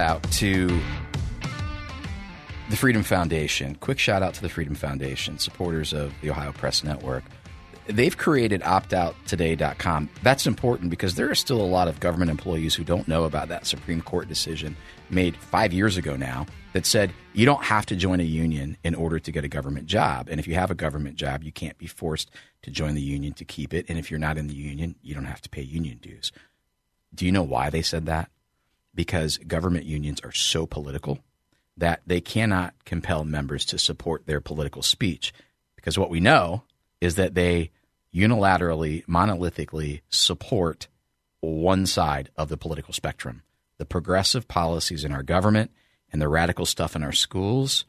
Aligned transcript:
out 0.00 0.22
to 0.32 0.68
the 2.68 2.76
Freedom 2.76 3.02
Foundation. 3.02 3.76
Quick 3.76 3.98
shout 3.98 4.22
out 4.22 4.34
to 4.34 4.42
the 4.42 4.48
Freedom 4.48 4.74
Foundation, 4.74 5.38
supporters 5.38 5.92
of 5.92 6.12
the 6.20 6.30
Ohio 6.30 6.52
Press 6.52 6.82
Network. 6.82 7.24
They've 7.86 8.16
created 8.16 8.62
optouttoday.com. 8.62 10.10
That's 10.22 10.46
important 10.46 10.90
because 10.90 11.14
there 11.14 11.30
are 11.30 11.36
still 11.36 11.60
a 11.60 11.62
lot 11.62 11.86
of 11.86 12.00
government 12.00 12.32
employees 12.32 12.74
who 12.74 12.82
don't 12.82 13.06
know 13.06 13.24
about 13.24 13.48
that 13.48 13.64
Supreme 13.64 14.00
Court 14.00 14.26
decision 14.26 14.76
made 15.08 15.36
five 15.36 15.72
years 15.72 15.96
ago 15.96 16.16
now 16.16 16.46
that 16.72 16.84
said 16.84 17.12
you 17.32 17.46
don't 17.46 17.62
have 17.62 17.86
to 17.86 17.94
join 17.94 18.18
a 18.18 18.24
union 18.24 18.76
in 18.82 18.96
order 18.96 19.20
to 19.20 19.30
get 19.30 19.44
a 19.44 19.48
government 19.48 19.86
job. 19.86 20.28
And 20.28 20.40
if 20.40 20.48
you 20.48 20.54
have 20.54 20.72
a 20.72 20.74
government 20.74 21.14
job, 21.14 21.44
you 21.44 21.52
can't 21.52 21.78
be 21.78 21.86
forced 21.86 22.32
to 22.62 22.72
join 22.72 22.96
the 22.96 23.02
union 23.02 23.34
to 23.34 23.44
keep 23.44 23.72
it. 23.72 23.86
And 23.88 23.98
if 23.98 24.10
you're 24.10 24.18
not 24.18 24.36
in 24.36 24.48
the 24.48 24.54
union, 24.54 24.96
you 25.02 25.14
don't 25.14 25.24
have 25.24 25.42
to 25.42 25.48
pay 25.48 25.62
union 25.62 25.98
dues. 25.98 26.32
Do 27.14 27.24
you 27.24 27.30
know 27.30 27.44
why 27.44 27.70
they 27.70 27.82
said 27.82 28.06
that? 28.06 28.30
Because 28.96 29.38
government 29.38 29.84
unions 29.84 30.20
are 30.24 30.32
so 30.32 30.66
political 30.66 31.20
that 31.76 32.00
they 32.06 32.20
cannot 32.20 32.74
compel 32.84 33.24
members 33.24 33.64
to 33.66 33.78
support 33.78 34.26
their 34.26 34.40
political 34.40 34.82
speech. 34.82 35.32
Because 35.76 35.96
what 35.96 36.10
we 36.10 36.18
know 36.18 36.64
is 37.00 37.14
that 37.14 37.34
they 37.34 37.70
unilaterally, 38.14 39.04
monolithically 39.06 40.00
support 40.08 40.88
one 41.40 41.86
side 41.86 42.30
of 42.36 42.48
the 42.48 42.56
political 42.56 42.94
spectrum. 42.94 43.42
The 43.78 43.84
progressive 43.84 44.48
policies 44.48 45.04
in 45.04 45.12
our 45.12 45.22
government 45.22 45.70
and 46.10 46.20
the 46.20 46.28
radical 46.28 46.64
stuff 46.64 46.96
in 46.96 47.02
our 47.02 47.12
schools, 47.12 47.84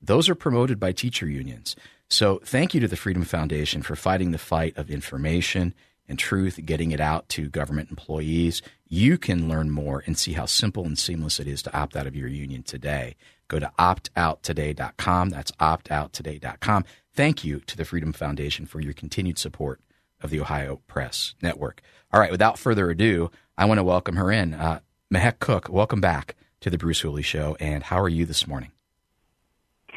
those 0.00 0.28
are 0.28 0.36
promoted 0.36 0.78
by 0.78 0.92
teacher 0.92 1.26
unions. 1.26 1.74
So 2.08 2.40
thank 2.44 2.74
you 2.74 2.80
to 2.80 2.88
the 2.88 2.96
Freedom 2.96 3.24
Foundation 3.24 3.82
for 3.82 3.96
fighting 3.96 4.30
the 4.30 4.38
fight 4.38 4.76
of 4.76 4.90
information 4.90 5.74
and 6.08 6.18
truth, 6.18 6.60
getting 6.64 6.90
it 6.90 7.00
out 7.00 7.28
to 7.30 7.48
government 7.48 7.90
employees. 7.90 8.62
You 8.88 9.18
can 9.18 9.48
learn 9.48 9.70
more 9.70 10.02
and 10.06 10.18
see 10.18 10.32
how 10.32 10.46
simple 10.46 10.84
and 10.84 10.98
seamless 10.98 11.40
it 11.40 11.46
is 11.46 11.62
to 11.62 11.76
opt 11.76 11.96
out 11.96 12.06
of 12.06 12.14
your 12.14 12.28
union 12.28 12.62
today. 12.62 13.16
Go 13.48 13.58
to 13.58 13.72
optouttoday.com. 13.78 15.30
That's 15.30 15.52
optouttoday.com. 15.52 16.84
Thank 17.12 17.44
you 17.44 17.60
to 17.60 17.76
the 17.76 17.84
Freedom 17.84 18.12
Foundation 18.12 18.66
for 18.66 18.80
your 18.80 18.92
continued 18.92 19.38
support 19.38 19.80
of 20.20 20.30
the 20.30 20.40
Ohio 20.40 20.80
Press 20.86 21.34
Network. 21.42 21.80
All 22.12 22.20
right, 22.20 22.30
without 22.30 22.58
further 22.58 22.90
ado, 22.90 23.30
I 23.56 23.66
want 23.66 23.78
to 23.78 23.84
welcome 23.84 24.16
her 24.16 24.30
in. 24.30 24.54
Uh, 24.54 24.80
Mehek 25.12 25.38
Cooke, 25.38 25.68
welcome 25.68 26.00
back 26.00 26.34
to 26.60 26.70
the 26.70 26.78
Bruce 26.78 27.00
Hooley 27.00 27.22
Show. 27.22 27.56
And 27.60 27.84
how 27.84 28.00
are 28.00 28.08
you 28.08 28.24
this 28.24 28.46
morning? 28.46 28.72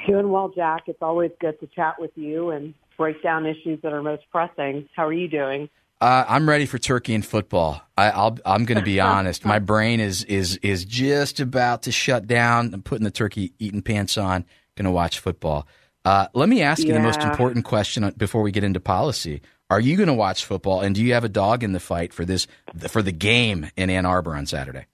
Doing 0.07 0.29
well, 0.29 0.49
Jack. 0.49 0.83
It's 0.87 1.01
always 1.01 1.31
good 1.39 1.59
to 1.59 1.67
chat 1.67 1.95
with 1.99 2.11
you 2.15 2.51
and 2.51 2.73
break 2.97 3.21
down 3.23 3.45
issues 3.45 3.81
that 3.81 3.93
are 3.93 4.03
most 4.03 4.23
pressing. 4.31 4.87
How 4.95 5.07
are 5.07 5.13
you 5.13 5.27
doing? 5.27 5.69
Uh, 5.99 6.25
I'm 6.27 6.47
ready 6.47 6.67
for 6.67 6.77
turkey 6.77 7.15
and 7.15 7.25
football. 7.25 7.81
I, 7.97 8.11
I'll, 8.11 8.37
I'm 8.45 8.65
going 8.65 8.77
to 8.77 8.83
be 8.83 8.99
honest. 9.01 9.45
My 9.45 9.59
brain 9.59 9.99
is 9.99 10.23
is 10.23 10.57
is 10.57 10.85
just 10.85 11.39
about 11.39 11.83
to 11.83 11.91
shut 11.91 12.27
down. 12.27 12.73
I'm 12.73 12.81
putting 12.83 13.03
the 13.03 13.11
turkey 13.11 13.53
eating 13.59 13.81
pants 13.81 14.17
on. 14.17 14.45
Going 14.75 14.85
to 14.85 14.91
watch 14.91 15.19
football. 15.19 15.67
Uh, 16.05 16.27
let 16.33 16.47
me 16.47 16.61
ask 16.61 16.83
you 16.83 16.93
the 16.93 16.99
most 16.99 17.21
important 17.21 17.65
question 17.65 18.09
before 18.15 18.41
we 18.41 18.51
get 18.51 18.63
into 18.63 18.79
policy. 18.79 19.41
Are 19.69 19.79
you 19.79 19.97
going 19.97 20.07
to 20.07 20.13
watch 20.13 20.45
football, 20.45 20.79
and 20.81 20.95
do 20.95 21.03
you 21.03 21.13
have 21.13 21.25
a 21.25 21.29
dog 21.29 21.63
in 21.63 21.73
the 21.73 21.79
fight 21.79 22.13
for 22.13 22.23
this 22.23 22.47
for 22.87 23.01
the 23.01 23.11
game 23.11 23.69
in 23.75 23.89
Ann 23.89 24.05
Arbor 24.05 24.35
on 24.35 24.45
Saturday? 24.45 24.85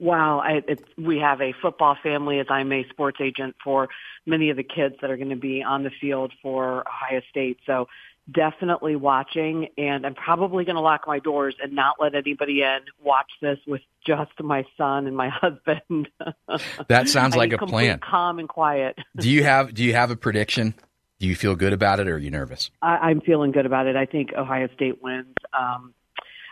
Wow, 0.00 0.40
I, 0.40 0.62
it, 0.66 0.82
we 0.96 1.18
have 1.18 1.42
a 1.42 1.52
football 1.60 1.94
family 2.02 2.40
as 2.40 2.46
I'm 2.48 2.72
a 2.72 2.84
sports 2.88 3.18
agent 3.22 3.54
for 3.62 3.88
many 4.24 4.48
of 4.48 4.56
the 4.56 4.64
kids 4.64 4.96
that 5.02 5.10
are 5.10 5.16
going 5.18 5.28
to 5.28 5.36
be 5.36 5.62
on 5.62 5.84
the 5.84 5.90
field 6.00 6.32
for 6.42 6.88
Ohio 6.88 7.20
State. 7.28 7.58
So 7.66 7.86
definitely 8.30 8.96
watching 8.96 9.68
and 9.78 10.06
I'm 10.06 10.14
probably 10.14 10.64
going 10.64 10.76
to 10.76 10.82
lock 10.82 11.06
my 11.06 11.18
doors 11.18 11.54
and 11.62 11.72
not 11.72 11.96
let 12.00 12.14
anybody 12.14 12.62
in 12.62 12.80
watch 13.02 13.30
this 13.40 13.58
with 13.66 13.80
just 14.06 14.32
my 14.40 14.64
son 14.76 15.06
and 15.06 15.16
my 15.16 15.28
husband. 15.32 16.08
That 16.88 17.08
sounds 17.08 17.36
like 17.36 17.52
a 17.52 17.58
plan. 17.58 18.00
Calm 18.00 18.38
and 18.38 18.48
quiet. 18.48 18.98
do 19.16 19.28
you 19.30 19.44
have 19.44 19.74
do 19.74 19.84
you 19.84 19.94
have 19.94 20.10
a 20.10 20.16
prediction? 20.16 20.74
Do 21.18 21.26
you 21.26 21.36
feel 21.36 21.54
good 21.54 21.72
about 21.72 22.00
it 22.00 22.08
or 22.08 22.14
are 22.14 22.18
you 22.18 22.30
nervous? 22.30 22.70
I, 22.80 22.96
I'm 22.96 23.20
feeling 23.20 23.52
good 23.52 23.66
about 23.66 23.86
it. 23.86 23.94
I 23.96 24.06
think 24.06 24.32
Ohio 24.32 24.68
State 24.74 25.02
wins. 25.02 25.34
Um, 25.52 25.92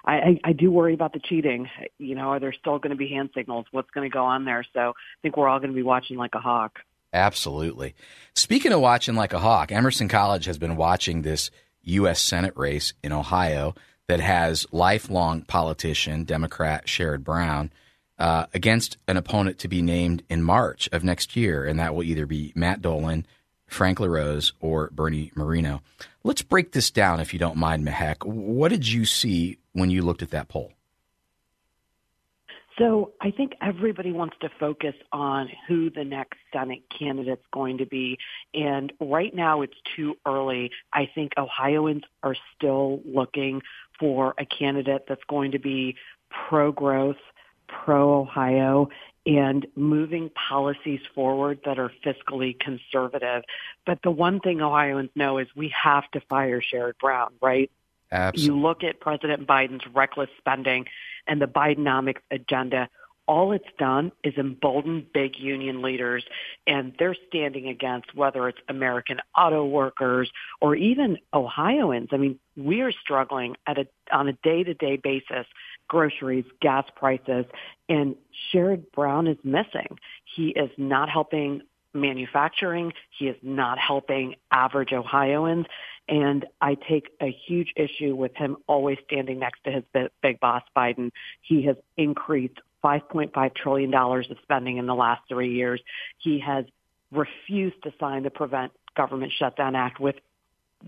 I, 0.05 0.15
I, 0.15 0.41
I 0.44 0.53
do 0.53 0.71
worry 0.71 0.93
about 0.94 1.12
the 1.15 1.21
cheating. 1.21 1.69
You 1.99 2.15
know, 2.15 2.31
are 2.31 2.41
there 2.41 2.53
still 2.53 2.78
going 2.78 2.91
to 2.91 2.97
be 2.97 3.09
hand 3.09 3.31
signals? 3.34 3.67
What's 3.71 3.91
going 3.91 4.09
to 4.09 4.12
go 4.12 4.25
on 4.25 4.44
there? 4.44 4.65
So 4.75 4.81
I 4.91 4.93
think 5.22 5.37
we're 5.37 5.49
all 5.49 5.59
going 5.59 5.71
to 5.71 5.77
be 5.77 5.83
watching 5.83 6.19
like 6.19 6.34
a 6.34 6.38
hawk. 6.38 6.81
Absolutely. 7.12 7.94
Speaking 8.34 8.72
of 8.72 8.81
watching 8.81 9.15
like 9.15 9.33
a 9.33 9.38
hawk, 9.38 9.72
Emerson 9.72 10.09
College 10.09 10.44
has 10.44 10.59
been 10.59 10.77
watching 10.77 11.22
this 11.22 11.50
U.S. 11.88 12.21
Senate 12.21 12.56
race 12.56 12.93
in 13.03 13.12
Ohio 13.12 13.75
that 14.06 14.21
has 14.21 14.66
lifelong 14.72 15.43
politician, 15.43 16.25
Democrat 16.25 16.87
Sherrod 16.87 17.25
Brown, 17.25 17.71
uh, 18.19 18.47
against 18.53 18.97
an 19.06 19.16
opponent 19.16 19.59
to 19.59 19.69
be 19.69 19.82
named 19.82 20.22
in 20.28 20.43
March 20.43 20.88
of 20.93 21.04
next 21.04 21.37
year, 21.37 21.65
and 21.65 21.78
that 21.78 21.94
will 21.94 22.03
either 22.03 22.26
be 22.26 22.53
Matt 22.54 22.82
Dolan, 22.82 23.26
Frank 23.66 24.00
LaRose, 24.00 24.53
or 24.60 24.91
Bernie 24.93 25.31
Moreno. 25.34 25.82
Let's 26.25 26.43
break 26.43 26.72
this 26.72 26.91
down, 26.91 27.21
if 27.21 27.32
you 27.32 27.38
don't 27.38 27.56
mind, 27.56 27.87
Mehek. 27.87 28.25
What 28.25 28.70
did 28.70 28.88
you 28.88 29.05
see 29.05 29.59
when 29.72 29.91
you 29.91 30.03
looked 30.03 30.22
at 30.22 30.31
that 30.31 30.49
poll? 30.49 30.72
So 32.78 33.12
I 33.21 33.33
think 33.33 33.55
everybody 33.61 34.12
wants 34.12 34.37
to 34.41 34.49
focus 34.61 34.94
on 35.12 35.50
who 35.66 35.91
the 35.91 36.05
next 36.05 36.39
Senate 36.53 36.84
candidate's 36.97 37.44
going 37.53 37.78
to 37.78 37.87
be. 37.87 38.19
And 38.55 38.93
right 39.00 39.34
now 39.34 39.62
it's 39.62 39.77
too 39.97 40.16
early. 40.25 40.71
I 40.93 41.11
think 41.12 41.33
Ohioans 41.37 42.05
are 42.22 42.37
still 42.56 43.00
looking 43.05 43.62
for 43.99 44.34
a 44.38 44.47
candidate 44.47 45.06
that's 45.09 45.25
going 45.28 45.53
to 45.53 45.59
be 45.59 45.97
pro-growth, 46.31 47.17
pro-Ohio, 47.67 48.91
and 49.27 49.67
moving 49.75 50.31
policies 50.31 51.00
forward 51.15 51.61
that 51.65 51.78
are 51.78 51.91
fiscally 52.05 52.59
conservative. 52.59 53.43
But 53.84 53.99
the 54.03 54.11
one 54.11 54.38
thing 54.41 54.62
Ohioans 54.62 55.11
know 55.17 55.38
is 55.38 55.49
we 55.56 55.75
have 55.83 56.09
to 56.12 56.21
fire 56.21 56.62
Sherrod 56.62 56.99
Brown, 57.00 57.33
right? 57.43 57.71
Absolutely. 58.10 58.54
You 58.54 58.60
look 58.60 58.84
at 58.84 59.00
President 59.00 59.46
Biden's 59.46 59.86
reckless 59.94 60.30
spending 60.38 60.86
and 61.26 61.41
the 61.41 61.46
Bidenomics 61.46 62.20
agenda, 62.30 62.88
all 63.26 63.52
it's 63.52 63.69
done 63.78 64.10
is 64.24 64.34
embolden 64.38 65.06
big 65.12 65.38
union 65.38 65.82
leaders 65.82 66.24
and 66.66 66.94
they're 66.98 67.16
standing 67.28 67.69
against 67.69 68.14
whether 68.14 68.48
it's 68.48 68.58
American 68.69 69.19
auto 69.36 69.66
workers 69.66 70.30
or 70.62 70.74
even 70.74 71.19
Ohioans. 71.34 72.08
I 72.12 72.16
mean, 72.16 72.38
we're 72.56 72.91
struggling 72.91 73.56
at 73.66 73.76
a, 73.78 73.86
on 74.10 74.28
a 74.28 74.32
day-to-day 74.32 74.96
basis, 74.96 75.46
groceries, 75.88 76.46
gas 76.62 76.86
prices, 76.96 77.44
and 77.90 78.16
Sherrod 78.50 78.90
Brown 78.92 79.26
is 79.26 79.36
missing. 79.44 79.98
He 80.25 80.48
is 80.48 80.70
not 80.78 81.10
helping 81.10 81.60
manufacturing. 81.92 82.92
He 83.10 83.28
is 83.28 83.36
not 83.42 83.78
helping 83.78 84.37
average 84.50 84.93
Ohioans. 84.93 85.66
And 86.08 86.46
I 86.60 86.75
take 86.75 87.10
a 87.20 87.31
huge 87.46 87.72
issue 87.76 88.14
with 88.14 88.34
him 88.34 88.56
always 88.66 88.99
standing 89.06 89.38
next 89.38 89.62
to 89.64 89.70
his 89.70 90.08
big 90.22 90.40
boss, 90.40 90.62
Biden. 90.76 91.10
He 91.43 91.62
has 91.66 91.76
increased 91.96 92.58
$5.5 92.82 93.55
trillion 93.55 93.94
of 93.94 94.37
spending 94.43 94.78
in 94.78 94.87
the 94.87 94.94
last 94.94 95.22
three 95.28 95.55
years. 95.55 95.81
He 96.19 96.40
has 96.40 96.64
refused 97.12 97.82
to 97.82 97.93
sign 97.99 98.22
the 98.22 98.31
Prevent 98.31 98.72
Government 98.96 99.32
Shutdown 99.38 99.75
Act 99.75 100.00
which, 100.00 100.19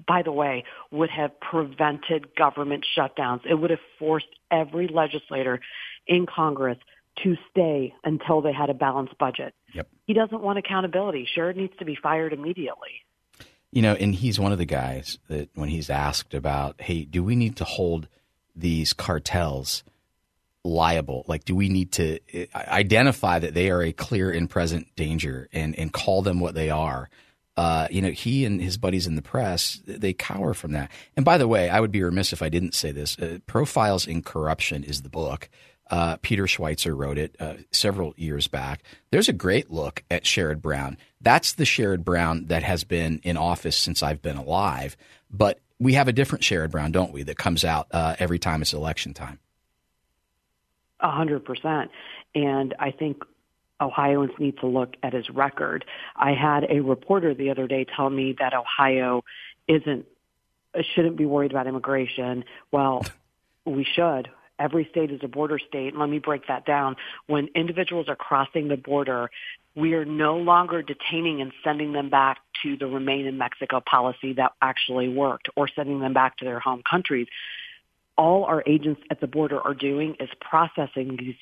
by 0.07 0.23
the 0.23 0.33
way, 0.33 0.65
would 0.91 1.11
have 1.11 1.39
prevented 1.41 2.35
government 2.35 2.87
shutdowns. 2.97 3.41
It 3.49 3.55
would 3.55 3.71
have 3.71 3.81
forced 3.99 4.29
every 4.51 4.89
legislator 4.89 5.61
in 6.07 6.27
Congress 6.27 6.79
to 7.23 7.37
stay 7.51 7.95
until 8.05 8.41
they 8.41 8.53
had 8.53 8.71
a 8.71 8.75
balanced 8.75 9.19
budget. 9.19 9.55
Yep. 9.75 9.89
He 10.07 10.15
doesn't 10.15 10.41
want 10.41 10.59
accountability. 10.59 11.29
Sherrod 11.37 11.57
needs 11.57 11.73
to 11.79 11.85
be 11.85 11.97
fired 12.01 12.33
immediately. 12.33 13.05
You 13.73 13.83
know, 13.83 13.95
and 13.95 14.15
he's 14.15 14.41
one 14.41 14.53
of 14.53 14.59
the 14.59 14.65
guys 14.65 15.19
that 15.29 15.49
when 15.55 15.69
he's 15.69 15.91
asked 15.91 16.35
about, 16.35 16.81
hey, 16.81 17.05
do 17.05 17.23
we 17.23 17.37
need 17.37 17.57
to 17.57 17.65
hold 17.65 18.09
these 18.57 18.93
cartels 18.93 19.85
liable? 20.65 21.25
Like, 21.29 21.45
do 21.45 21.55
we 21.55 21.69
need 21.69 21.93
to 21.93 22.19
uh, 22.35 22.47
identify 22.55 23.39
that 23.39 23.55
they 23.55 23.71
are 23.71 23.83
a 23.83 23.93
clear 23.93 24.31
and 24.31 24.51
present 24.51 24.89
danger 24.97 25.49
and, 25.53 25.79
and 25.79 25.93
call 25.93 26.23
them 26.23 26.41
what 26.41 26.55
they 26.55 26.71
are? 26.71 27.09
Uh, 27.57 27.87
you 27.91 28.01
know, 28.03 28.11
he 28.11 28.45
and 28.45 28.61
his 28.61 28.77
buddies 28.77 29.07
in 29.07 29.17
the 29.17 29.23
press, 29.23 29.81
they 29.87 30.13
cower 30.13 30.55
from 30.55 30.73
that. 30.73 30.91
And 31.17 31.25
by 31.25 31.39
the 31.39 31.49
way, 31.49 31.69
I 31.69 31.79
would 31.79 31.93
be 31.93 32.03
remiss 32.03 32.33
if 32.33 32.43
I 32.43 32.49
didn't 32.49 32.75
say 32.75 32.91
this. 32.91 33.19
Uh, 33.19 33.39
Profiles 33.47 34.07
in 34.07 34.23
Corruption 34.23 34.83
is 34.83 35.03
the 35.03 35.09
book. 35.09 35.49
Uh, 35.91 36.17
Peter 36.23 36.45
Schweizer 36.45 36.97
wrote 36.97 37.19
it 37.19 37.37
uh, 37.41 37.55
several 37.73 38.15
years 38.17 38.47
back. 38.47 38.83
There's 39.11 39.29
a 39.29 39.33
great 39.33 39.71
look 39.71 40.05
at 40.11 40.23
Sherrod 40.25 40.63
Brown. 40.63 40.97
That's 41.21 41.53
the 41.53 41.65
Sherrod 41.65 42.05
Brown 42.05 42.47
that 42.47 42.63
has 42.63 42.85
been 42.85 43.21
in 43.25 43.37
office 43.37 43.77
since 43.77 44.03
I've 44.03 44.23
been 44.23 44.37
alive. 44.37 44.97
But 45.31 45.59
we 45.81 45.95
have 45.95 46.07
a 46.07 46.13
different 46.13 46.45
Sherrod 46.45 46.71
Brown, 46.71 46.93
don't 46.93 47.13
we, 47.13 47.25
that 47.25 47.37
comes 47.37 47.65
out 47.65 47.89
uh, 47.91 48.15
every 48.19 48.39
time 48.39 48.63
it's 48.63 48.73
election 48.73 49.15
time. 49.15 49.41
A 51.01 51.11
hundred 51.11 51.45
percent. 51.45 51.91
And 52.35 52.75
I 52.79 52.93
think 52.93 53.25
Ohioans 53.81 54.33
need 54.39 54.59
to 54.59 54.67
look 54.67 54.95
at 55.03 55.13
his 55.13 55.29
record. 55.31 55.85
I 56.15 56.35
had 56.35 56.67
a 56.71 56.81
reporter 56.81 57.35
the 57.35 57.51
other 57.51 57.67
day 57.67 57.85
tell 57.97 58.11
me 58.11 58.37
that 58.39 58.55
Ohio 58.55 59.25
isn't 59.67 60.07
shouldn't 60.95 61.17
be 61.17 61.27
worried 61.27 61.51
about 61.51 61.67
immigration. 61.67 62.45
Well, 62.71 63.05
we 63.65 63.85
should. 63.85 64.29
Every 64.61 64.87
state 64.91 65.11
is 65.11 65.21
a 65.23 65.29
border 65.29 65.59
state. 65.59 65.97
Let 65.97 66.09
me 66.09 66.19
break 66.19 66.47
that 66.47 66.67
down. 66.67 66.97
When 67.27 67.49
individuals 67.55 68.09
are 68.09 68.17
crossing 68.17 68.69
the 68.69 68.77
border, 68.77 69.31
we 69.75 69.95
are 69.95 70.05
no 70.05 70.37
longer 70.37 70.83
detaining 70.83 71.41
and 71.41 71.53
sending 71.65 71.93
them 71.93 72.11
back 72.11 72.39
to 72.63 72.77
the 72.77 72.87
remain 72.87 73.27
in 73.27 73.39
Mexico 73.39 73.81
policy 73.81 74.35
that 74.35 74.53
actually 74.61 75.09
worked 75.09 75.49
or 75.57 75.67
sending 75.75 76.01
them 76.01 76.13
back 76.13 76.37
to 76.37 76.45
their 76.45 76.61
home 76.61 76.83
countries 76.89 77.27
all 78.21 78.45
our 78.45 78.63
agents 78.67 79.01
at 79.11 79.19
the 79.21 79.27
border 79.27 79.59
are 79.63 79.73
doing 79.73 80.15
is 80.21 80.29
processing 80.43 81.17
these 81.19 81.37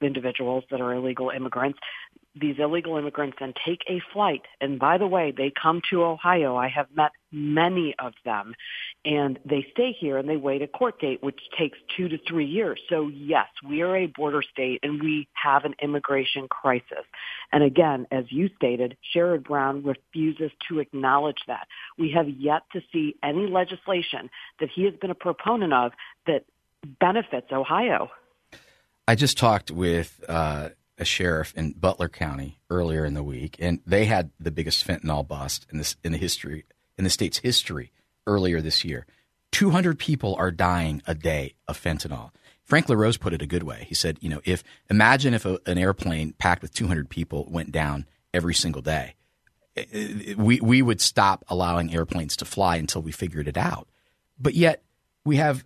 individuals 0.00 0.64
that 0.68 0.80
are 0.80 0.92
illegal 0.92 1.30
immigrants. 1.30 1.78
These 2.40 2.56
illegal 2.58 2.96
immigrants 2.96 3.36
then 3.38 3.54
take 3.64 3.82
a 3.88 4.00
flight. 4.12 4.42
And 4.60 4.78
by 4.78 4.98
the 4.98 5.06
way, 5.06 5.32
they 5.36 5.52
come 5.60 5.80
to 5.90 6.02
Ohio. 6.02 6.56
I 6.56 6.68
have 6.68 6.88
met 6.94 7.12
many 7.30 7.94
of 7.98 8.12
them 8.24 8.54
and 9.04 9.38
they 9.44 9.66
stay 9.72 9.92
here 9.98 10.16
and 10.16 10.28
they 10.28 10.36
wait 10.36 10.62
a 10.62 10.66
court 10.66 11.00
date, 11.00 11.22
which 11.22 11.38
takes 11.58 11.78
two 11.96 12.08
to 12.08 12.18
three 12.26 12.46
years. 12.46 12.80
So 12.88 13.08
yes, 13.08 13.46
we 13.68 13.82
are 13.82 13.96
a 13.96 14.06
border 14.06 14.42
state 14.42 14.80
and 14.82 15.02
we 15.02 15.28
have 15.34 15.64
an 15.64 15.74
immigration 15.82 16.48
crisis. 16.48 17.04
And 17.52 17.62
again, 17.62 18.06
as 18.10 18.24
you 18.30 18.48
stated, 18.56 18.96
Sherrod 19.14 19.44
Brown 19.44 19.84
refuses 19.84 20.50
to 20.68 20.78
acknowledge 20.78 21.38
that. 21.46 21.66
We 21.98 22.12
have 22.12 22.28
yet 22.28 22.62
to 22.72 22.80
see 22.92 23.16
any 23.22 23.46
legislation 23.46 24.30
that 24.60 24.70
he 24.74 24.84
has 24.84 24.94
been 24.94 25.10
a 25.10 25.14
proponent 25.14 25.72
of 25.72 25.92
that 26.26 26.44
benefits 27.00 27.48
Ohio. 27.52 28.10
I 29.06 29.14
just 29.14 29.36
talked 29.36 29.70
with 29.70 30.24
uh, 30.28 30.70
a 30.98 31.04
sheriff 31.04 31.52
in 31.56 31.72
Butler 31.72 32.08
County 32.08 32.58
earlier 32.70 33.04
in 33.04 33.14
the 33.14 33.22
week, 33.22 33.56
and 33.58 33.80
they 33.86 34.04
had 34.04 34.30
the 34.38 34.50
biggest 34.50 34.86
fentanyl 34.86 35.26
bust 35.26 35.66
in 35.70 35.78
this 35.78 35.96
in 36.04 36.12
the 36.12 36.18
history 36.18 36.64
in 36.96 37.04
the 37.04 37.10
state's 37.10 37.38
history 37.38 37.92
earlier 38.26 38.60
this 38.60 38.84
year. 38.84 39.06
200 39.52 39.98
people 39.98 40.34
are 40.36 40.50
dying 40.50 41.02
a 41.06 41.14
day 41.14 41.54
of 41.68 41.80
fentanyl. 41.80 42.30
Frank 42.64 42.88
LaRose 42.88 43.16
put 43.16 43.32
it 43.32 43.42
a 43.42 43.46
good 43.46 43.62
way. 43.62 43.84
He 43.88 43.94
said, 43.94 44.18
you 44.20 44.28
know, 44.28 44.40
if 44.44 44.64
imagine 44.88 45.34
if 45.34 45.44
a, 45.44 45.58
an 45.66 45.78
airplane 45.78 46.32
packed 46.38 46.62
with 46.62 46.72
200 46.74 47.10
people 47.10 47.46
went 47.50 47.70
down 47.72 48.06
every 48.32 48.54
single 48.54 48.82
day, 48.82 49.14
we, 50.36 50.60
we 50.60 50.82
would 50.82 51.00
stop 51.00 51.44
allowing 51.48 51.94
airplanes 51.94 52.36
to 52.38 52.44
fly 52.44 52.76
until 52.76 53.02
we 53.02 53.12
figured 53.12 53.48
it 53.48 53.56
out. 53.56 53.88
But 54.38 54.54
yet 54.54 54.82
we 55.24 55.36
have 55.36 55.64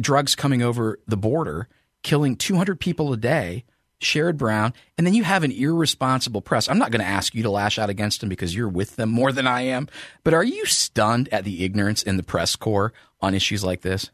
drugs 0.00 0.34
coming 0.34 0.62
over 0.62 1.00
the 1.06 1.16
border, 1.16 1.68
killing 2.02 2.36
200 2.36 2.78
people 2.78 3.12
a 3.12 3.16
day 3.16 3.64
Sherrod 4.00 4.36
Brown, 4.36 4.74
and 4.98 5.06
then 5.06 5.14
you 5.14 5.24
have 5.24 5.42
an 5.42 5.52
irresponsible 5.52 6.42
press. 6.42 6.68
I'm 6.68 6.78
not 6.78 6.90
going 6.90 7.00
to 7.00 7.06
ask 7.06 7.34
you 7.34 7.42
to 7.42 7.50
lash 7.50 7.78
out 7.78 7.88
against 7.88 8.20
them 8.20 8.28
because 8.28 8.54
you're 8.54 8.68
with 8.68 8.96
them 8.96 9.10
more 9.10 9.32
than 9.32 9.46
I 9.46 9.62
am, 9.62 9.88
but 10.22 10.34
are 10.34 10.44
you 10.44 10.66
stunned 10.66 11.28
at 11.32 11.44
the 11.44 11.64
ignorance 11.64 12.02
in 12.02 12.16
the 12.16 12.22
press 12.22 12.56
corps 12.56 12.92
on 13.20 13.34
issues 13.34 13.64
like 13.64 13.80
this? 13.80 14.10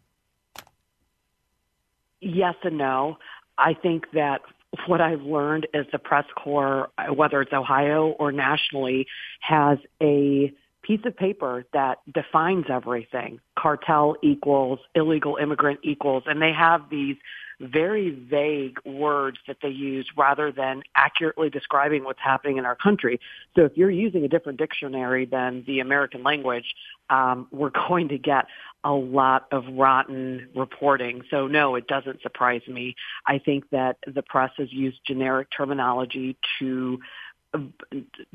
Yes 2.21 2.55
and 2.63 2.79
no. 2.79 3.19
I 3.59 3.75
think 3.75 4.05
that 4.13 4.43
what 4.87 5.01
I've 5.01 5.23
learned 5.23 5.67
is 5.75 5.87
the 5.93 5.99
press 5.99 6.25
corps, 6.37 6.89
whether 7.15 7.43
it's 7.43 7.53
Ohio 7.53 8.15
or 8.19 8.33
nationally, 8.33 9.07
has 9.41 9.79
a 10.01 10.53
piece 10.83 11.01
of 11.05 11.17
paper 11.17 11.65
that 11.73 11.99
defines 12.13 12.67
everything. 12.69 13.41
Cartel 13.59 14.17
equals 14.23 14.79
illegal 14.95 15.37
immigrant 15.37 15.81
equals, 15.83 16.25
and 16.27 16.41
they 16.41 16.53
have 16.53 16.89
these 16.91 17.17
very 17.63 18.11
vague 18.11 18.79
words 18.85 19.39
that 19.47 19.59
they 19.63 19.69
use 19.69 20.09
rather 20.17 20.51
than 20.51 20.83
accurately 20.97 21.49
describing 21.49 22.05
what's 22.05 22.21
happening 22.21 22.57
in 22.57 22.65
our 22.65 22.75
country. 22.75 23.21
So 23.55 23.65
if 23.65 23.77
you're 23.77 23.91
using 23.91 24.25
a 24.25 24.29
different 24.29 24.59
dictionary 24.59 25.25
than 25.25 25.65
the 25.67 25.81
American 25.81 26.23
language, 26.23 26.75
um, 27.11 27.47
we're 27.51 27.71
going 27.89 28.09
to 28.09 28.19
get 28.19 28.47
a 28.85 28.93
lot 28.93 29.47
of 29.53 29.65
rotten 29.73 30.49
reporting. 30.57 31.23
So 31.31 31.47
no, 31.47 31.77
it 31.77 31.87
doesn't 31.87 32.21
surprise 32.23 32.63
me. 32.67 32.97
I 33.27 33.39
think 33.39 33.71
that 33.71 33.99
the 34.07 34.23
press 34.23 34.51
has 34.59 34.73
used 34.73 34.99
generic 35.07 35.49
terminology 35.57 36.37
to 36.59 36.99
uh, 37.55 37.59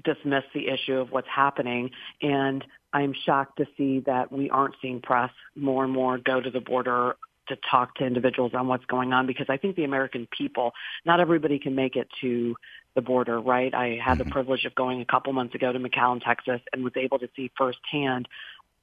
dismiss 0.03 0.44
the 0.53 0.69
issue 0.69 0.95
of 0.97 1.12
what's 1.12 1.27
happening 1.27 1.91
and 2.21 2.63
I'm 2.94 3.13
shocked 3.13 3.57
to 3.57 3.68
see 3.77 4.00
that 4.01 4.31
we 4.31 4.50
aren't 4.50 4.75
seeing 4.81 5.01
press 5.01 5.31
more 5.56 5.83
and 5.83 5.94
more 5.94 6.18
go 6.18 6.39
to 6.39 6.50
the 6.50 6.62
border 6.62 7.15
to 7.49 7.57
talk 7.69 7.95
to 7.95 8.05
individuals 8.05 8.53
on 8.53 8.67
what's 8.67 8.85
going 8.85 9.13
on 9.13 9.27
because 9.27 9.47
I 9.49 9.57
think 9.57 9.75
the 9.75 9.83
American 9.83 10.27
people, 10.35 10.73
not 11.05 11.19
everybody 11.19 11.59
can 11.59 11.75
make 11.75 11.95
it 11.95 12.07
to 12.21 12.55
the 12.95 13.01
border, 13.01 13.39
right? 13.39 13.73
I 13.73 13.99
had 14.03 14.17
the 14.17 14.23
mm-hmm. 14.23 14.33
privilege 14.33 14.65
of 14.65 14.75
going 14.75 15.01
a 15.01 15.05
couple 15.05 15.31
months 15.33 15.55
ago 15.55 15.71
to 15.71 15.79
McAllen, 15.79 16.23
Texas 16.23 16.61
and 16.73 16.83
was 16.83 16.94
able 16.95 17.19
to 17.19 17.29
see 17.35 17.51
firsthand 17.57 18.27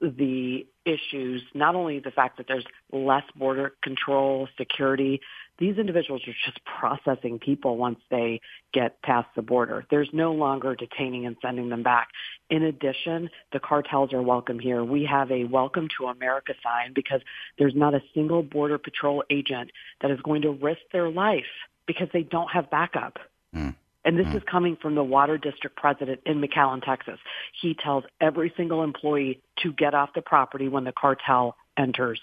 the 0.01 0.67
issues, 0.85 1.43
not 1.55 1.75
only 1.75 1.99
the 1.99 2.11
fact 2.11 2.37
that 2.37 2.47
there's 2.47 2.65
less 2.93 3.25
border 3.37 3.73
control, 3.83 4.49
security, 4.59 5.21
these 5.59 5.79
individuals 5.79 6.23
are 6.27 6.35
just 6.45 6.61
processing 6.65 7.39
people 7.39 7.77
once 7.77 7.99
they 8.11 8.41
get 8.73 9.01
past 9.03 9.29
the 9.37 9.43
border. 9.43 9.87
There's 9.91 10.09
no 10.13 10.33
longer 10.33 10.75
detaining 10.75 11.27
and 11.27 11.37
sending 11.41 11.69
them 11.69 11.83
back. 11.83 12.09
In 12.51 12.65
addition, 12.65 13.31
the 13.53 13.61
cartels 13.61 14.13
are 14.13 14.23
welcome 14.23 14.59
here. 14.59 14.83
We 14.83 15.05
have 15.05 15.31
a 15.31 15.45
welcome 15.45 15.89
to 15.99 16.07
America 16.07 16.55
sign 16.63 16.93
because 16.93 17.21
there's 17.59 17.75
not 17.75 17.95
a 17.95 18.03
single 18.15 18.43
border 18.43 18.79
patrol 18.79 19.23
agent 19.31 19.71
that 20.03 20.11
is 20.11 20.21
going 20.23 20.43
to 20.43 20.51
risk 20.51 20.81
their 20.93 21.09
life 21.09 21.45
because 21.87 22.09
they 22.13 22.23
don't 22.23 22.51
have 22.51 22.71
backup. 22.71 23.19
Mm. 23.55 23.77
And 24.05 24.19
this 24.19 24.27
mm. 24.27 24.37
is 24.37 24.43
coming 24.51 24.77
from 24.77 24.97
the 24.97 25.05
water 25.05 25.39
district 25.39 25.77
president 25.77 26.21
in 26.27 26.41
McAllen, 26.41 26.85
Texas. 26.85 27.19
He 27.61 27.75
tells 27.75 28.05
every 28.21 28.53
single 28.57 28.83
employee 28.83 29.41
to 29.63 29.73
get 29.73 29.95
off 29.95 30.11
the 30.15 30.23
property 30.23 30.69
when 30.69 30.85
the 30.85 30.93
cartel 30.93 31.57
enters 31.77 32.21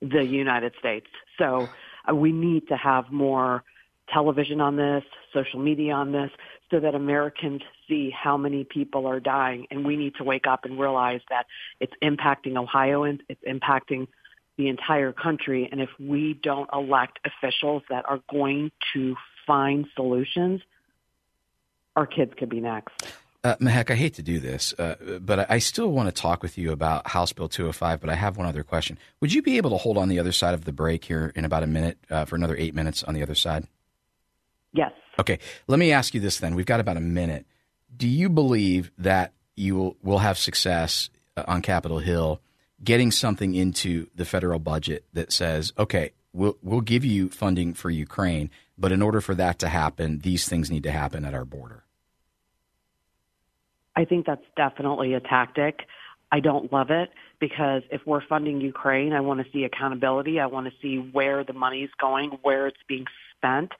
the 0.00 0.24
United 0.24 0.74
States. 0.78 1.06
So 1.38 1.68
Uh, 2.08 2.14
we 2.14 2.32
need 2.32 2.68
to 2.68 2.76
have 2.76 3.10
more 3.10 3.64
television 4.12 4.60
on 4.60 4.76
this, 4.76 5.02
social 5.32 5.58
media 5.58 5.92
on 5.92 6.12
this, 6.12 6.30
so 6.70 6.80
that 6.80 6.94
Americans 6.94 7.62
see 7.88 8.10
how 8.10 8.36
many 8.36 8.64
people 8.64 9.06
are 9.06 9.20
dying. 9.20 9.66
And 9.70 9.86
we 9.86 9.96
need 9.96 10.14
to 10.16 10.24
wake 10.24 10.46
up 10.46 10.64
and 10.64 10.78
realize 10.78 11.20
that 11.30 11.46
it's 11.80 11.92
impacting 12.02 12.56
Ohioans, 12.56 13.20
it's 13.28 13.42
impacting 13.44 14.08
the 14.56 14.68
entire 14.68 15.12
country. 15.12 15.68
And 15.70 15.80
if 15.80 15.90
we 15.98 16.34
don't 16.34 16.68
elect 16.72 17.18
officials 17.24 17.82
that 17.90 18.04
are 18.08 18.20
going 18.30 18.70
to 18.92 19.16
find 19.46 19.86
solutions, 19.94 20.60
our 21.96 22.06
kids 22.06 22.32
could 22.36 22.48
be 22.48 22.60
next. 22.60 22.92
Uh, 23.44 23.56
Mehek, 23.56 23.90
I 23.90 23.94
hate 23.94 24.14
to 24.14 24.22
do 24.22 24.40
this, 24.40 24.72
uh, 24.78 25.18
but 25.20 25.50
I 25.50 25.58
still 25.58 25.92
want 25.92 26.08
to 26.08 26.12
talk 26.12 26.42
with 26.42 26.56
you 26.56 26.72
about 26.72 27.08
House 27.08 27.30
Bill 27.34 27.46
205. 27.46 28.00
But 28.00 28.08
I 28.08 28.14
have 28.14 28.38
one 28.38 28.46
other 28.46 28.62
question. 28.62 28.98
Would 29.20 29.34
you 29.34 29.42
be 29.42 29.58
able 29.58 29.68
to 29.70 29.76
hold 29.76 29.98
on 29.98 30.08
the 30.08 30.18
other 30.18 30.32
side 30.32 30.54
of 30.54 30.64
the 30.64 30.72
break 30.72 31.04
here 31.04 31.30
in 31.36 31.44
about 31.44 31.62
a 31.62 31.66
minute 31.66 31.98
uh, 32.10 32.24
for 32.24 32.36
another 32.36 32.56
eight 32.56 32.74
minutes 32.74 33.04
on 33.04 33.12
the 33.12 33.22
other 33.22 33.34
side? 33.34 33.66
Yes. 34.72 34.92
Okay. 35.20 35.38
Let 35.66 35.78
me 35.78 35.92
ask 35.92 36.14
you 36.14 36.20
this 36.20 36.38
then. 36.38 36.54
We've 36.54 36.64
got 36.64 36.80
about 36.80 36.96
a 36.96 37.00
minute. 37.00 37.44
Do 37.94 38.08
you 38.08 38.30
believe 38.30 38.90
that 38.96 39.34
you 39.56 39.76
will, 39.76 39.96
will 40.02 40.18
have 40.18 40.38
success 40.38 41.10
uh, 41.36 41.44
on 41.46 41.60
Capitol 41.60 41.98
Hill 41.98 42.40
getting 42.82 43.10
something 43.10 43.54
into 43.54 44.08
the 44.14 44.24
federal 44.24 44.58
budget 44.58 45.04
that 45.12 45.32
says, 45.32 45.74
okay, 45.78 46.12
we'll, 46.32 46.56
we'll 46.62 46.80
give 46.80 47.04
you 47.04 47.28
funding 47.28 47.74
for 47.74 47.90
Ukraine, 47.90 48.50
but 48.78 48.90
in 48.90 49.02
order 49.02 49.20
for 49.20 49.34
that 49.34 49.58
to 49.58 49.68
happen, 49.68 50.20
these 50.20 50.48
things 50.48 50.70
need 50.70 50.82
to 50.84 50.90
happen 50.90 51.26
at 51.26 51.34
our 51.34 51.44
border? 51.44 51.83
I 53.96 54.04
think 54.04 54.26
that's 54.26 54.44
definitely 54.56 55.14
a 55.14 55.20
tactic. 55.20 55.80
I 56.32 56.40
don't 56.40 56.72
love 56.72 56.90
it 56.90 57.10
because 57.38 57.82
if 57.90 58.00
we're 58.06 58.26
funding 58.26 58.60
Ukraine, 58.60 59.12
I 59.12 59.20
want 59.20 59.44
to 59.44 59.52
see 59.52 59.64
accountability. 59.64 60.40
I 60.40 60.46
want 60.46 60.66
to 60.66 60.72
see 60.82 60.96
where 61.12 61.44
the 61.44 61.52
money's 61.52 61.90
going, 62.00 62.30
where 62.42 62.66
it's 62.66 62.82
being 62.88 63.06
spent. 63.36 63.72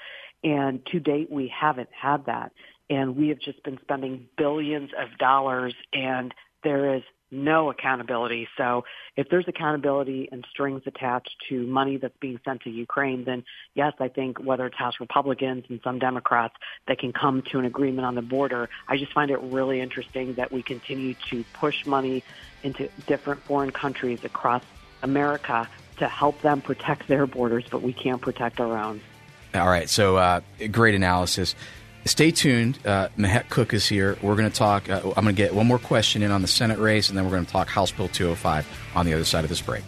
And 0.44 0.84
to 0.92 1.00
date, 1.00 1.30
we 1.30 1.48
haven't 1.48 1.88
had 1.90 2.26
that. 2.26 2.52
And 2.90 3.16
we 3.16 3.28
have 3.28 3.40
just 3.40 3.62
been 3.64 3.78
spending 3.82 4.28
billions 4.36 4.90
of 4.98 5.16
dollars 5.18 5.74
and 5.92 6.34
there 6.62 6.94
is 6.96 7.02
no 7.30 7.70
accountability. 7.70 8.48
So 8.56 8.84
if 9.16 9.28
there's 9.28 9.46
accountability 9.48 10.28
and 10.30 10.44
strings 10.50 10.82
attached 10.86 11.34
to 11.48 11.66
money 11.66 11.96
that's 11.96 12.16
being 12.20 12.38
sent 12.44 12.62
to 12.62 12.70
Ukraine, 12.70 13.24
then 13.24 13.44
yes, 13.74 13.92
I 14.00 14.08
think 14.08 14.38
whether 14.38 14.66
it's 14.66 14.76
House 14.76 14.94
Republicans 15.00 15.64
and 15.68 15.80
some 15.82 15.98
Democrats 15.98 16.54
that 16.86 16.98
can 16.98 17.12
come 17.12 17.42
to 17.50 17.58
an 17.58 17.64
agreement 17.64 18.06
on 18.06 18.14
the 18.14 18.22
border, 18.22 18.68
I 18.88 18.96
just 18.96 19.12
find 19.12 19.30
it 19.30 19.40
really 19.40 19.80
interesting 19.80 20.34
that 20.34 20.52
we 20.52 20.62
continue 20.62 21.14
to 21.30 21.44
push 21.54 21.86
money 21.86 22.22
into 22.62 22.88
different 23.06 23.42
foreign 23.42 23.70
countries 23.70 24.24
across 24.24 24.62
America 25.02 25.68
to 25.98 26.08
help 26.08 26.40
them 26.42 26.60
protect 26.60 27.06
their 27.08 27.26
borders, 27.26 27.64
but 27.70 27.82
we 27.82 27.92
can't 27.92 28.20
protect 28.20 28.60
our 28.60 28.76
own. 28.76 29.00
All 29.54 29.68
right, 29.68 29.88
so 29.88 30.16
uh, 30.16 30.40
great 30.72 30.96
analysis. 30.96 31.54
Stay 32.06 32.30
tuned. 32.30 32.78
Uh, 32.84 33.08
Mehek 33.18 33.48
Cooke 33.48 33.72
is 33.72 33.86
here. 33.86 34.18
We're 34.20 34.36
going 34.36 34.50
to 34.50 34.56
talk. 34.56 34.90
Uh, 34.90 35.00
I'm 35.16 35.24
going 35.24 35.34
to 35.34 35.42
get 35.42 35.54
one 35.54 35.66
more 35.66 35.78
question 35.78 36.22
in 36.22 36.30
on 36.30 36.42
the 36.42 36.48
Senate 36.48 36.78
race, 36.78 37.08
and 37.08 37.16
then 37.16 37.24
we're 37.24 37.30
going 37.30 37.46
to 37.46 37.52
talk 37.52 37.68
House 37.68 37.90
Bill 37.90 38.08
205 38.08 38.66
on 38.94 39.06
the 39.06 39.14
other 39.14 39.24
side 39.24 39.44
of 39.44 39.50
this 39.50 39.62
break. 39.62 39.82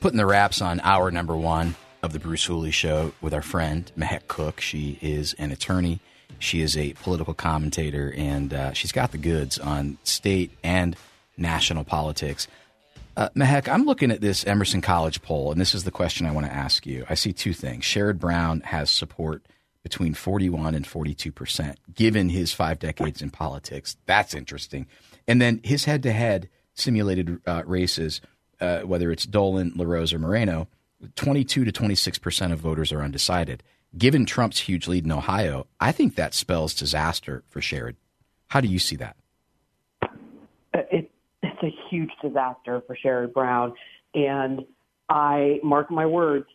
Putting 0.00 0.18
the 0.18 0.26
wraps 0.26 0.60
on 0.60 0.80
hour 0.80 1.10
number 1.10 1.36
one 1.36 1.76
of 2.02 2.12
the 2.12 2.18
Bruce 2.18 2.44
Hooley 2.44 2.70
Show 2.70 3.12
with 3.20 3.34
our 3.34 3.42
friend 3.42 3.90
Mehek 3.98 4.28
Cooke. 4.28 4.60
She 4.60 4.98
is 5.02 5.34
an 5.34 5.50
attorney. 5.50 6.00
She 6.38 6.60
is 6.60 6.76
a 6.76 6.92
political 6.94 7.34
commentator, 7.34 8.12
and 8.16 8.54
uh, 8.54 8.72
she's 8.72 8.92
got 8.92 9.12
the 9.12 9.18
goods 9.18 9.58
on 9.58 9.98
state 10.04 10.52
and 10.62 10.96
national 11.36 11.84
politics. 11.84 12.46
Uh, 13.16 13.28
Mehek, 13.30 13.68
I'm 13.68 13.84
looking 13.84 14.12
at 14.12 14.20
this 14.20 14.46
Emerson 14.46 14.80
College 14.80 15.22
poll, 15.22 15.50
and 15.50 15.60
this 15.60 15.74
is 15.74 15.84
the 15.84 15.90
question 15.90 16.26
I 16.26 16.32
want 16.32 16.46
to 16.46 16.52
ask 16.52 16.86
you. 16.86 17.04
I 17.08 17.14
see 17.14 17.32
two 17.32 17.52
things. 17.52 17.84
Sherrod 17.84 18.18
Brown 18.18 18.60
has 18.60 18.90
support 18.90 19.42
between 19.82 20.14
41 20.14 20.74
and 20.74 20.86
42 20.86 21.32
percent, 21.32 21.78
given 21.92 22.28
his 22.28 22.52
five 22.52 22.78
decades 22.78 23.22
in 23.22 23.30
politics. 23.30 23.96
That's 24.06 24.34
interesting. 24.34 24.86
And 25.26 25.42
then 25.42 25.60
his 25.64 25.84
head-to-head 25.84 26.48
simulated 26.74 27.40
uh, 27.46 27.62
races, 27.66 28.20
uh, 28.60 28.80
whether 28.80 29.10
it's 29.10 29.26
Dolan, 29.26 29.72
LaRose, 29.74 30.12
or 30.12 30.18
Moreno, 30.18 30.68
22 31.14 31.64
to 31.64 31.72
26 31.72 32.18
percent 32.18 32.52
of 32.52 32.58
voters 32.58 32.92
are 32.92 33.02
undecided. 33.02 33.62
Given 33.96 34.26
Trump's 34.26 34.60
huge 34.60 34.86
lead 34.86 35.04
in 35.04 35.12
Ohio, 35.12 35.66
I 35.80 35.92
think 35.92 36.16
that 36.16 36.34
spells 36.34 36.74
disaster 36.74 37.42
for 37.48 37.60
Sherrod. 37.60 37.96
How 38.48 38.60
do 38.60 38.68
you 38.68 38.78
see 38.78 38.96
that? 38.96 39.16
Uh, 40.02 40.80
it, 40.92 41.10
it's 41.42 41.62
a 41.62 41.74
huge 41.90 42.10
disaster 42.22 42.82
for 42.86 42.96
Sherrod 43.02 43.32
Brown, 43.32 43.72
and 44.14 44.64
I 45.08 45.60
mark 45.62 45.90
my 45.90 46.06
words, 46.06 46.46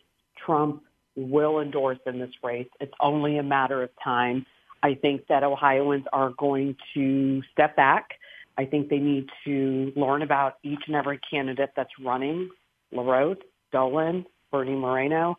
Trump 0.44 0.82
will 1.16 1.60
endorse 1.60 1.98
in 2.06 2.18
this 2.18 2.30
race. 2.42 2.68
It's 2.80 2.92
only 3.00 3.38
a 3.38 3.42
matter 3.42 3.82
of 3.82 3.90
time. 4.02 4.46
I 4.82 4.94
think 4.94 5.26
that 5.28 5.42
Ohioans 5.42 6.04
are 6.12 6.30
going 6.36 6.76
to 6.94 7.42
step 7.52 7.76
back. 7.76 8.10
I 8.58 8.64
think 8.64 8.88
they 8.88 8.98
need 8.98 9.28
to 9.44 9.92
learn 9.96 10.22
about 10.22 10.58
each 10.62 10.82
and 10.86 10.94
every 10.94 11.18
candidate 11.28 11.70
that's 11.74 11.90
running, 12.04 12.50
LaRose, 12.92 13.38
Dolan, 13.72 14.26
Bernie 14.54 14.76
Moreno 14.76 15.36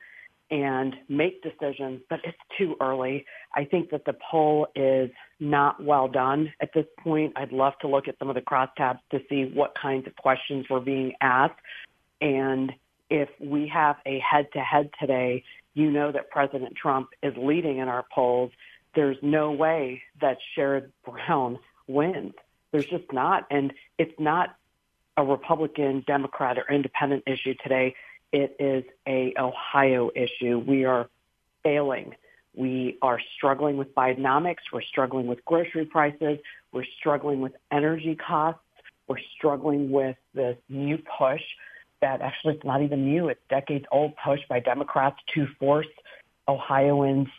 and 0.51 0.93
make 1.07 1.41
decisions, 1.41 2.01
but 2.10 2.19
it's 2.25 2.38
too 2.57 2.75
early. 2.81 3.25
I 3.55 3.63
think 3.63 3.91
that 3.91 4.03
the 4.03 4.13
poll 4.29 4.67
is 4.75 5.10
not 5.39 5.81
well 5.81 6.10
done 6.10 6.51
at 6.62 6.72
this 6.75 6.86
point. 7.00 7.31
I'd 7.38 7.53
love 7.53 7.74
to 7.79 7.88
look 7.88 8.10
at 8.10 8.19
some 8.19 8.27
of 8.27 8.36
the 8.36 8.41
crosstabs 8.41 9.00
to 9.12 9.22
see 9.29 9.50
what 9.53 9.74
kinds 9.81 10.05
of 10.05 10.17
questions 10.17 10.65
were 10.69 10.81
being 10.81 11.13
asked. 11.22 11.62
And 12.19 12.74
if 13.10 13.29
we 13.39 13.69
have 13.69 13.95
a 14.05 14.19
head 14.19 14.48
to 14.51 14.60
head 14.60 14.89
today, 15.00 15.45
you 15.75 15.89
know 15.89 16.12
that 16.12 16.29
President 16.29 16.75
Trump 16.75 17.07
is 17.24 17.34
leading 17.38 17.77
in 17.77 17.88
our 17.88 18.03
polls. 18.13 18.51
There's 18.95 19.17
no 19.22 19.53
way 19.53 20.01
that 20.19 20.39
Sherrod 20.57 20.91
Brown 21.05 21.57
wins. 21.88 22.34
There's 22.74 22.86
just 22.86 23.13
not. 23.13 23.48
And 23.50 23.72
it's 23.98 24.19
not 24.19 24.57
a 25.15 25.24
Republican, 25.24 26.03
Democrat, 26.05 26.57
or 26.57 26.69
independent 26.69 27.24
issue 27.25 27.53
today. 27.63 27.95
It 28.36 28.58
is 28.60 28.84
a 29.08 29.34
Ohio 29.39 30.12
issue. 30.13 30.60
We 30.60 30.84
are 30.84 31.08
failing. 31.63 32.15
We 32.54 32.98
are 33.01 33.18
struggling 33.38 33.77
with 33.77 33.96
Bidenomics. 33.96 34.58
We're 34.74 34.82
struggling 34.82 35.25
with 35.25 35.46
grocery 35.46 35.86
prices. 35.86 36.39
We're 36.74 36.84
struggling 37.00 37.39
with 37.39 37.54
energy 37.72 38.13
costs. 38.13 38.60
We're 39.08 39.24
struggling 39.38 39.89
with 39.89 40.18
this 40.34 40.58
new 40.68 40.98
push 41.18 41.44
that 42.01 42.20
actually 42.20 42.56
it's 42.56 42.65
not 42.65 42.82
even 42.82 43.06
new. 43.06 43.30
It's 43.30 43.39
decades 43.50 43.86
old 43.89 44.12
push 44.18 44.42
by 44.50 44.60
Democrats 44.60 45.15
to 45.36 45.48
force 45.58 45.88
Ohioans 46.46 47.30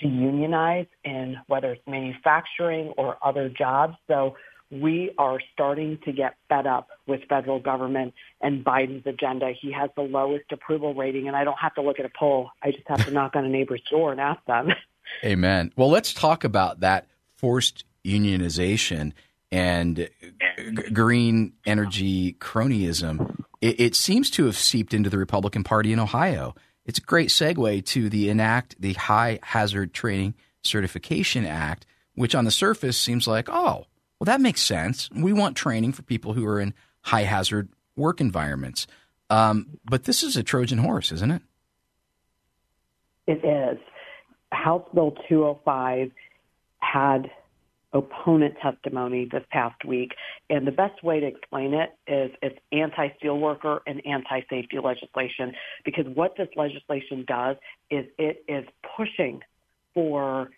to 0.00 0.08
unionize 0.08 0.88
in 1.04 1.38
whether 1.46 1.72
it's 1.72 1.86
manufacturing 1.86 2.88
or 2.98 3.16
other 3.22 3.48
jobs. 3.48 3.96
So 4.08 4.36
we 4.72 5.12
are 5.18 5.38
starting 5.52 5.98
to 6.06 6.12
get 6.12 6.34
fed 6.48 6.66
up 6.66 6.88
with 7.06 7.20
federal 7.28 7.60
government 7.60 8.14
and 8.40 8.64
Biden's 8.64 9.06
agenda. 9.06 9.52
He 9.60 9.70
has 9.70 9.90
the 9.96 10.02
lowest 10.02 10.50
approval 10.50 10.94
rating, 10.94 11.28
and 11.28 11.36
I 11.36 11.44
don't 11.44 11.58
have 11.60 11.74
to 11.74 11.82
look 11.82 12.00
at 12.00 12.06
a 12.06 12.10
poll. 12.18 12.50
I 12.62 12.70
just 12.70 12.88
have 12.88 13.04
to 13.04 13.10
knock 13.12 13.36
on 13.36 13.44
a 13.44 13.48
neighbor's 13.48 13.82
door 13.90 14.12
and 14.12 14.20
ask 14.20 14.42
them. 14.46 14.70
Amen. 15.22 15.72
Well, 15.76 15.90
let's 15.90 16.14
talk 16.14 16.42
about 16.42 16.80
that 16.80 17.06
forced 17.36 17.84
unionization 18.02 19.12
and 19.50 20.08
g- 20.48 20.90
green 20.90 21.52
energy 21.66 22.32
cronyism. 22.34 23.44
It, 23.60 23.78
it 23.78 23.94
seems 23.94 24.30
to 24.30 24.46
have 24.46 24.56
seeped 24.56 24.94
into 24.94 25.10
the 25.10 25.18
Republican 25.18 25.64
Party 25.64 25.92
in 25.92 25.98
Ohio. 25.98 26.54
It's 26.86 26.98
a 26.98 27.02
great 27.02 27.28
segue 27.28 27.84
to 27.84 28.08
the 28.08 28.30
enact 28.30 28.80
the 28.80 28.94
High 28.94 29.38
Hazard 29.42 29.92
Training 29.92 30.34
Certification 30.62 31.44
Act, 31.44 31.84
which 32.14 32.34
on 32.34 32.46
the 32.46 32.50
surface 32.50 32.96
seems 32.96 33.28
like, 33.28 33.50
oh, 33.50 33.86
well, 34.22 34.26
that 34.26 34.40
makes 34.40 34.60
sense. 34.60 35.10
We 35.12 35.32
want 35.32 35.56
training 35.56 35.94
for 35.94 36.02
people 36.02 36.32
who 36.32 36.46
are 36.46 36.60
in 36.60 36.74
high 37.00 37.24
hazard 37.24 37.70
work 37.96 38.20
environments. 38.20 38.86
Um, 39.30 39.80
but 39.84 40.04
this 40.04 40.22
is 40.22 40.36
a 40.36 40.44
Trojan 40.44 40.78
horse, 40.78 41.10
isn't 41.10 41.32
it? 41.32 41.42
It 43.26 43.44
is. 43.44 43.80
House 44.52 44.88
Bill 44.94 45.16
205 45.28 46.12
had 46.78 47.32
opponent 47.92 48.54
testimony 48.62 49.28
this 49.28 49.42
past 49.50 49.84
week, 49.84 50.12
and 50.48 50.68
the 50.68 50.72
best 50.72 51.02
way 51.02 51.18
to 51.18 51.26
explain 51.26 51.74
it 51.74 51.90
is 52.06 52.30
it's 52.42 52.60
anti-steelworker 52.70 53.80
and 53.88 54.06
anti-safety 54.06 54.78
legislation 54.78 55.52
because 55.84 56.06
what 56.14 56.36
this 56.36 56.48
legislation 56.54 57.24
does 57.26 57.56
is 57.90 58.06
it 58.18 58.44
is 58.46 58.66
pushing 58.96 59.40
for 59.94 60.50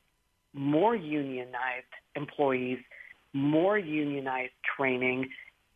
more 0.53 0.95
unionized 0.95 1.87
employees 2.15 2.79
more 3.35 3.77
unionized 3.77 4.53
training, 4.77 5.29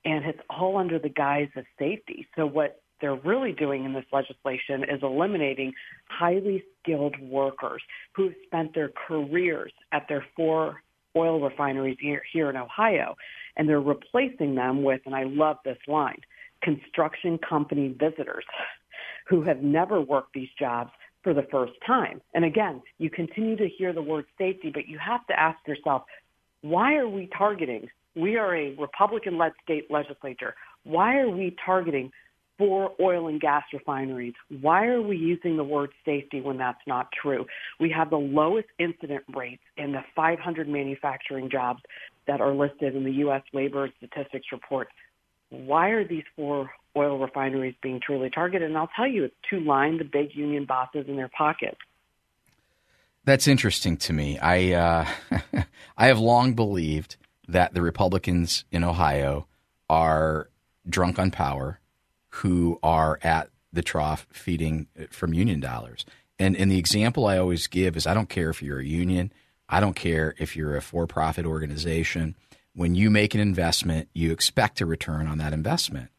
and 0.04 0.24
it's 0.24 0.40
all 0.48 0.78
under 0.78 0.98
the 0.98 1.10
guise 1.10 1.48
of 1.56 1.64
safety. 1.78 2.26
So 2.36 2.46
what 2.46 2.80
they're 3.00 3.14
really 3.14 3.52
doing 3.52 3.84
in 3.84 3.92
this 3.92 4.06
legislation 4.12 4.84
is 4.84 5.02
eliminating 5.02 5.72
highly 6.08 6.64
skilled 6.80 7.16
workers 7.20 7.82
who 8.14 8.24
have 8.24 8.34
spent 8.46 8.74
their 8.74 8.90
careers 9.06 9.72
at 9.92 10.06
their 10.08 10.24
four 10.34 10.82
oil 11.16 11.40
refineries 11.40 11.98
here, 12.00 12.22
here 12.32 12.48
in 12.50 12.56
Ohio, 12.56 13.16
and 13.56 13.68
they're 13.68 13.80
replacing 13.80 14.54
them 14.54 14.82
with, 14.82 15.00
and 15.04 15.14
I 15.14 15.24
love 15.24 15.56
this 15.64 15.78
line, 15.86 16.20
construction 16.62 17.38
company 17.38 17.88
visitors 17.98 18.44
who 19.28 19.42
have 19.42 19.62
never 19.62 20.00
worked 20.00 20.32
these 20.32 20.48
jobs 20.58 20.90
for 21.22 21.34
the 21.34 21.46
first 21.50 21.72
time. 21.86 22.20
And 22.34 22.44
again, 22.44 22.82
you 22.98 23.10
continue 23.10 23.56
to 23.56 23.68
hear 23.68 23.92
the 23.92 24.02
word 24.02 24.24
safety, 24.38 24.70
but 24.72 24.88
you 24.88 24.98
have 24.98 25.26
to 25.26 25.38
ask 25.38 25.58
yourself, 25.66 26.04
why 26.62 26.96
are 26.96 27.08
we 27.08 27.28
targeting? 27.36 27.88
We 28.16 28.36
are 28.36 28.56
a 28.56 28.74
Republican-led 28.76 29.52
state 29.62 29.90
legislature. 29.90 30.54
Why 30.84 31.18
are 31.18 31.30
we 31.30 31.56
targeting 31.64 32.10
four 32.56 32.92
oil 33.00 33.28
and 33.28 33.40
gas 33.40 33.62
refineries? 33.72 34.34
Why 34.60 34.86
are 34.86 35.00
we 35.00 35.16
using 35.16 35.56
the 35.56 35.64
word 35.64 35.90
safety 36.04 36.40
when 36.40 36.58
that's 36.58 36.80
not 36.86 37.08
true? 37.12 37.46
We 37.78 37.90
have 37.90 38.10
the 38.10 38.16
lowest 38.16 38.68
incident 38.78 39.24
rates 39.34 39.62
in 39.76 39.92
the 39.92 40.00
500 40.16 40.68
manufacturing 40.68 41.48
jobs 41.50 41.80
that 42.26 42.40
are 42.40 42.52
listed 42.52 42.96
in 42.96 43.04
the 43.04 43.12
U.S. 43.12 43.42
Labor 43.52 43.88
Statistics 43.98 44.46
Report. 44.50 44.88
Why 45.50 45.90
are 45.90 46.06
these 46.06 46.24
four 46.36 46.70
oil 46.96 47.18
refineries 47.18 47.74
being 47.82 48.00
truly 48.04 48.30
targeted? 48.30 48.68
And 48.68 48.76
I'll 48.76 48.90
tell 48.96 49.08
you, 49.08 49.24
it's 49.24 49.34
to 49.50 49.60
line 49.60 49.98
the 49.98 50.04
big 50.04 50.34
union 50.34 50.66
bosses 50.66 51.06
in 51.08 51.16
their 51.16 51.30
pockets. 51.36 51.78
That's 53.28 53.46
interesting 53.46 53.98
to 53.98 54.14
me. 54.14 54.38
I 54.38 54.72
uh, 54.72 55.06
I 55.98 56.06
have 56.06 56.18
long 56.18 56.54
believed 56.54 57.16
that 57.46 57.74
the 57.74 57.82
Republicans 57.82 58.64
in 58.70 58.82
Ohio 58.82 59.46
are 59.90 60.48
drunk 60.88 61.18
on 61.18 61.30
power, 61.30 61.78
who 62.30 62.78
are 62.82 63.18
at 63.22 63.50
the 63.70 63.82
trough 63.82 64.26
feeding 64.32 64.86
from 65.10 65.34
union 65.34 65.60
dollars. 65.60 66.06
And 66.38 66.56
and 66.56 66.70
the 66.70 66.78
example 66.78 67.26
I 67.26 67.36
always 67.36 67.66
give 67.66 67.98
is 67.98 68.06
I 68.06 68.14
don't 68.14 68.30
care 68.30 68.48
if 68.48 68.62
you're 68.62 68.80
a 68.80 68.84
union 68.84 69.30
I 69.68 69.80
don't 69.80 69.92
care 69.92 70.34
if 70.38 70.56
you're 70.56 70.76
a 70.76 70.80
for 70.80 71.06
profit 71.06 71.44
organization. 71.44 72.34
When 72.74 72.94
you 72.94 73.10
make 73.10 73.34
an 73.34 73.40
investment, 73.40 74.08
you 74.14 74.32
expect 74.32 74.80
a 74.80 74.86
return 74.86 75.26
on 75.26 75.36
that 75.36 75.52
investment. 75.52 76.10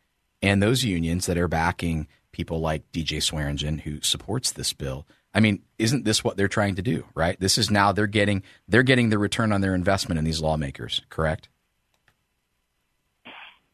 And 0.43 0.61
those 0.61 0.83
unions 0.83 1.25
that 1.25 1.39
are 1.39 1.47
backing 1.47 2.07
people 2.31 2.59
like 2.59 2.91
DJ 2.91 3.23
Swearingen, 3.23 3.79
who 3.79 3.99
supports 4.01 4.51
this 4.51 4.73
bill, 4.73 5.07
I 5.33 5.39
mean, 5.39 5.61
isn't 5.77 6.05
this 6.05 6.23
what 6.23 6.37
they're 6.37 6.47
trying 6.47 6.75
to 6.75 6.81
do, 6.81 7.05
right? 7.13 7.39
This 7.39 7.57
is 7.57 7.69
now 7.69 7.91
they're 7.91 8.07
getting 8.07 8.43
they're 8.67 8.83
getting 8.83 9.09
the 9.09 9.19
return 9.19 9.51
on 9.51 9.61
their 9.61 9.75
investment 9.75 10.17
in 10.17 10.25
these 10.25 10.41
lawmakers, 10.41 11.01
correct? 11.09 11.49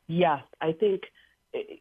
Yes, 0.07 0.41
I 0.61 0.73
think 0.73 1.03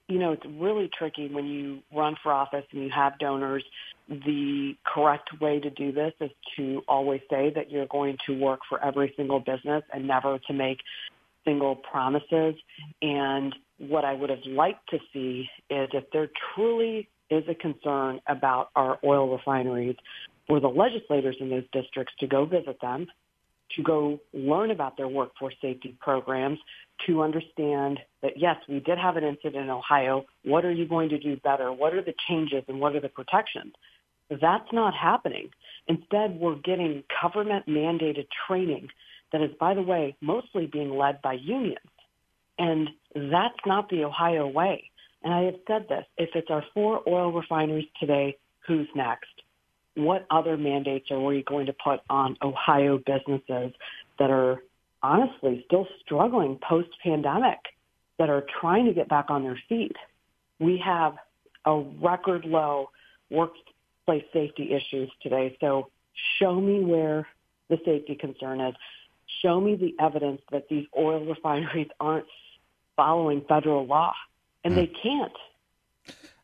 you 0.07 0.19
know 0.19 0.33
it's 0.33 0.47
really 0.47 0.89
tricky 0.97 1.29
when 1.29 1.47
you 1.47 1.81
run 1.93 2.15
for 2.23 2.33
office 2.33 2.65
and 2.73 2.85
you 2.85 2.91
have 2.91 3.19
donors. 3.19 3.65
The 4.09 4.77
correct 4.85 5.31
way 5.41 5.61
to 5.61 5.71
do 5.71 5.91
this 5.91 6.13
is 6.21 6.31
to 6.57 6.83
always 6.87 7.23
say 7.31 7.51
that 7.55 7.71
you're 7.71 7.87
going 7.87 8.19
to 8.27 8.39
work 8.39 8.61
for 8.69 8.83
every 8.85 9.13
single 9.17 9.41
business 9.41 9.83
and 9.93 10.07
never 10.07 10.39
to 10.47 10.53
make 10.53 10.79
single 11.45 11.75
promises. 11.75 12.55
And 13.03 13.55
what 13.79 14.05
I 14.05 14.15
would 14.15 14.31
have 14.31 14.45
liked 14.47 14.91
to 14.91 14.99
see 15.13 15.49
is 15.71 15.89
if 15.93 16.05
they're 16.13 16.31
truly 16.55 17.09
is 17.35 17.45
a 17.49 17.55
concern 17.55 18.21
about 18.27 18.71
our 18.77 18.99
oil 19.05 19.37
refineries 19.37 19.97
for 20.47 20.61
the 20.61 20.69
legislators 20.69 21.37
in 21.41 21.51
those 21.51 21.65
districts 21.73 22.15
to 22.21 22.27
go 22.27 22.45
visit 22.45 22.81
them, 22.81 23.07
to 23.77 23.83
go 23.83 24.21
learn 24.33 24.71
about 24.71 24.97
their 24.97 25.09
workforce 25.09 25.55
safety 25.61 25.97
programs, 26.01 26.59
to 27.07 27.23
understand 27.23 27.99
that 28.23 28.33
yes, 28.37 28.57
we 28.69 28.81
did 28.81 28.99
have 28.99 29.17
an 29.17 29.25
incident 29.25 29.65
in 29.65 29.71
Ohio. 29.71 30.25
What 30.45 30.65
are 30.65 30.71
you 30.71 30.87
going 30.87 31.09
to 31.11 31.19
do 31.19 31.37
better? 31.37 31.73
What 31.73 31.95
are 31.95 32.03
the 32.03 32.15
changes 32.29 32.65
and 32.69 32.81
what 32.81 32.95
are 32.95 33.01
the 33.01 33.09
protections? 33.09 33.75
That's 34.31 34.73
not 34.73 34.95
happening. 34.95 35.51
Instead, 35.87 36.39
we're 36.39 36.57
getting 36.57 37.05
government 37.23 37.67
mandated 37.67 38.27
training 38.47 38.89
that 39.33 39.43
is, 39.43 39.51
by 39.59 39.75
the 39.75 39.83
way, 39.83 40.17
mostly 40.21 40.67
being 40.67 40.97
led 40.97 41.21
by 41.21 41.35
unions. 41.35 41.79
And 42.59 42.91
that's 43.15 43.59
not 43.67 43.89
the 43.89 44.05
Ohio 44.05 44.47
way. 44.47 44.91
And 45.25 45.33
I 45.33 45.45
have 45.45 45.55
said 45.67 45.87
this, 45.89 46.05
if 46.19 46.31
it's 46.35 46.51
our 46.51 46.63
four 46.75 47.03
oil 47.09 47.33
refineries 47.33 47.89
today, 47.99 48.37
who's 48.67 48.87
next? 48.95 49.31
What 49.95 50.27
other 50.31 50.59
mandates 50.59 51.11
are 51.11 51.21
we 51.21 51.43
going 51.43 51.67
to 51.67 51.73
put 51.73 52.01
on 52.11 52.37
Ohio 52.43 52.99
businesses 52.99 53.73
that 54.19 54.31
are 54.31 54.63
honestly 55.03 55.65
still 55.67 55.87
struggling 56.05 56.59
post-pandemic, 56.69 57.59
that 58.19 58.29
are 58.29 58.45
trying 58.61 58.85
to 58.87 58.93
get 58.93 59.09
back 59.09 59.31
on 59.31 59.43
their 59.43 59.59
feet? 59.69 59.97
We 60.61 60.77
have 60.85 61.15
a 61.65 61.81
record 62.03 62.45
low 62.45 62.91
workplace 63.31 64.25
safety 64.33 64.73
issues 64.73 65.11
today. 65.23 65.57
So 65.59 65.89
show 66.39 66.61
me 66.61 66.85
where 66.85 67.27
the 67.71 67.79
safety 67.85 68.15
concern 68.15 68.61
is. 68.61 68.75
Show 69.41 69.59
me 69.59 69.77
the 69.77 69.95
evidence 70.05 70.43
that 70.53 70.69
these 70.69 70.87
oil 70.97 71.25
refineries 71.25 71.89
aren't 71.99 72.27
following 72.95 73.43
federal 73.49 73.87
law 73.87 74.13
and 74.65 74.75
mm. 74.75 74.77
they 74.77 74.93
can't. 75.03 75.33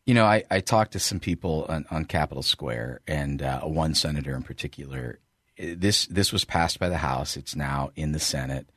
You 0.07 0.15
know, 0.15 0.25
I, 0.25 0.45
I 0.51 0.61
talked 0.61 0.93
to 0.93 0.99
some 0.99 1.21
people 1.21 1.67
on, 1.69 1.87
on 1.91 2.05
Capitol 2.05 2.43
Square, 2.43 3.01
and 3.07 3.43
uh, 3.43 3.61
one 3.61 3.95
senator 3.95 4.35
in 4.35 4.43
particular. 4.43 5.19
This 5.59 6.07
this 6.07 6.33
was 6.33 6.45
passed 6.45 6.79
by 6.79 6.89
the 6.89 6.99
House. 6.99 7.37
It's 7.37 7.55
now 7.55 7.91
in 7.95 8.13
the 8.13 8.19
Senate, 8.19 8.71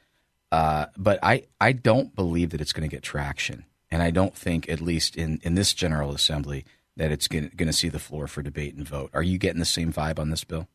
uh, 0.52 0.88
but 0.98 1.18
I 1.24 1.44
I 1.60 1.72
don't 1.72 2.16
believe 2.16 2.50
that 2.50 2.62
it's 2.62 2.74
going 2.74 2.88
to 2.88 2.94
get 2.94 3.04
traction, 3.04 3.66
and 3.90 4.04
I 4.04 4.12
don't 4.12 4.36
think, 4.36 4.68
at 4.70 4.82
least 4.82 5.16
in 5.16 5.40
in 5.44 5.56
this 5.56 5.74
General 5.74 6.12
Assembly, 6.12 6.66
that 6.98 7.12
it's 7.12 7.28
going 7.28 7.50
to 7.50 7.74
see 7.74 7.90
the 7.90 8.00
floor 8.00 8.28
for 8.28 8.42
debate 8.42 8.76
and 8.76 8.88
vote. 8.88 9.10
Are 9.14 9.24
you 9.24 9.38
getting 9.38 9.60
the 9.60 9.66
same 9.66 9.94
vibe 9.94 10.20
on 10.20 10.30
this 10.30 10.44
bill? 10.44 10.68